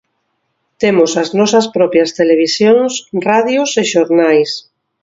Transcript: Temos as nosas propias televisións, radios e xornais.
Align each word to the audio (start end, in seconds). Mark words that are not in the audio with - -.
Temos 0.81 1.11
as 1.21 1.29
nosas 1.39 1.65
propias 1.75 2.09
televisións, 2.19 2.91
radios 3.29 3.69
e 3.81 3.83
xornais. 3.93 4.51